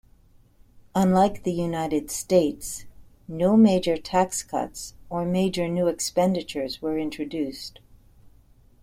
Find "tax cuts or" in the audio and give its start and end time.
3.97-5.25